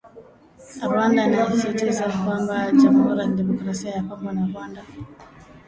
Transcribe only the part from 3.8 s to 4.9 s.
ya Kongo na Rwanda